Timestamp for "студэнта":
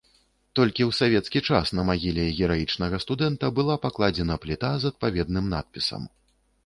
3.05-3.53